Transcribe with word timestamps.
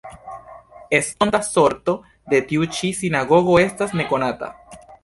Estonta 0.99 1.41
sorto 1.49 1.93
de 2.35 2.41
tiu 2.53 2.67
ĉi 2.79 2.91
sinagogo 3.05 3.61
estas 3.67 3.97
nekonata. 4.03 4.55